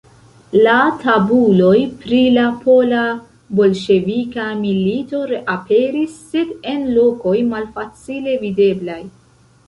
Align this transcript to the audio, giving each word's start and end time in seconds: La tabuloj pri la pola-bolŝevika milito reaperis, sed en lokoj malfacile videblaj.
La 0.67 0.75
tabuloj 1.01 1.73
pri 2.05 2.21
la 2.37 2.45
pola-bolŝevika 2.63 4.45
milito 4.61 5.19
reaperis, 5.33 6.15
sed 6.31 6.55
en 6.73 6.87
lokoj 6.95 7.35
malfacile 7.51 8.35
videblaj. 8.45 8.99